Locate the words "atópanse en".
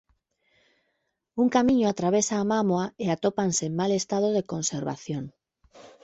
3.15-3.73